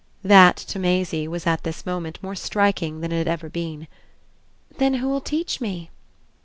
That, 0.23 0.55
to 0.57 0.79
Maisie, 0.79 1.27
was 1.27 1.45
at 1.45 1.61
this 1.63 1.85
moment 1.85 2.17
more 2.23 2.33
striking 2.33 3.01
than 3.01 3.11
it 3.11 3.19
had 3.19 3.27
ever 3.27 3.49
been. 3.49 3.87
"Then 4.79 4.95
who'll 4.95 5.21
teach 5.21 5.61
me?" 5.61 5.91